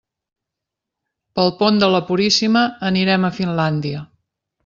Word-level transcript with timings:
Pel 1.39 1.51
pont 1.59 1.77
de 1.83 1.91
la 1.97 2.01
Puríssima 2.09 2.65
anirem 2.91 3.27
a 3.29 3.33
Finlàndia. 3.41 4.01